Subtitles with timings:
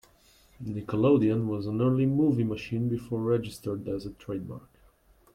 [0.65, 4.67] "Nickelodeon" was an early movie machine before registered as a trademark.